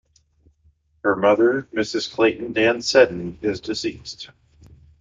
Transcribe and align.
Her 1.03 1.15
mother, 1.15 1.67
Mrs. 1.75 2.11
Clayton 2.11 2.53
Dann 2.53 2.81
Seddon, 2.81 3.37
is 3.43 3.61
deceased. 3.61 4.31